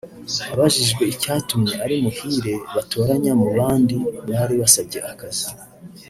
[0.53, 3.95] Abajijwe icyatumye ari Muhire batoranya mu bandi
[4.29, 5.47] bari basabye akazi